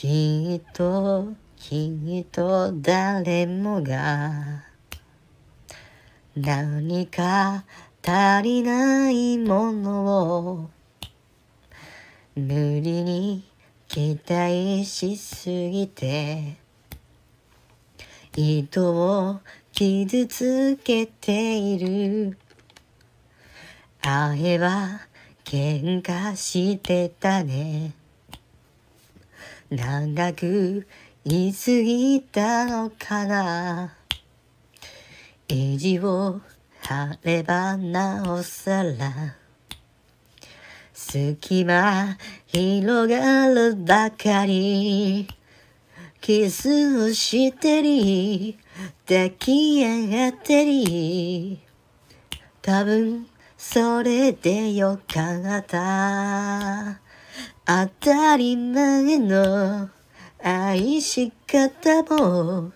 [0.00, 4.62] きっときっと誰もが
[6.36, 7.64] 何か
[8.06, 10.70] 足りないものを
[12.36, 13.44] 無理に
[13.88, 16.58] 期待しすぎて
[18.36, 19.40] 糸を
[19.72, 22.38] 傷つけている。
[24.00, 25.00] 会えば
[25.44, 27.97] 喧嘩してたね。
[29.70, 30.86] 長く
[31.26, 33.94] 言い過ぎたのかな。
[35.46, 36.40] 意地を
[36.80, 39.36] 張ればなおさら。
[40.94, 45.28] 隙間広がるばかり。
[46.22, 48.58] キスをしてり
[49.06, 51.60] 抱き合ってり。
[52.62, 53.26] 多分
[53.58, 57.07] それでよかった。
[57.70, 59.90] 当たり前の
[60.42, 62.72] 愛し方も。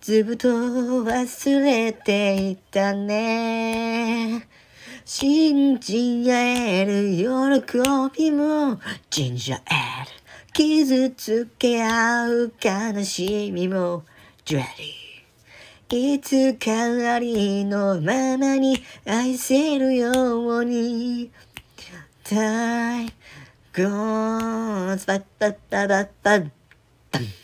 [0.00, 4.46] ずっと忘れていたね。
[5.04, 8.78] 信じ合える喜びも。
[9.10, 10.12] 信じ合える。
[10.52, 14.04] 傷つけ合う悲しみも。
[14.44, 14.62] Dready
[15.88, 16.70] いつか
[17.12, 20.12] ありのままに愛せるよ
[20.58, 21.32] うに。
[23.74, 26.48] クオーンスパッタッタッバッタッ
[27.12, 27.43] バッ